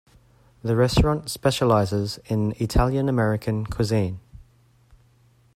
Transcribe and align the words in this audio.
The 0.63 0.75
restaurant 0.75 1.29
specializes 1.29 2.17
in 2.25 2.53
Italian-American 2.57 3.67
cuisine. 3.67 4.19